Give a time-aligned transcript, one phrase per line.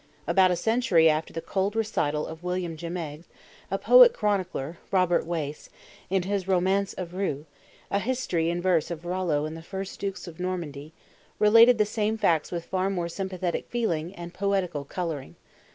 [0.25, 3.27] About a century after the cold recital of William of Jumieges,
[3.69, 5.69] a poet chronicler, Robert Wace,
[6.09, 7.45] in his Romance of Rou,
[7.91, 10.91] a history in verse of Rollo and the first dukes of Normandy,
[11.37, 15.35] related the same facts with far more sympathetic feeling and poetical coloring.